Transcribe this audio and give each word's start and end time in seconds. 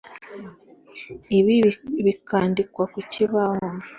Ibi 1.37 1.55
Bikandikwa 2.05 2.83
ku 2.93 2.99
kibaho. 3.11 3.65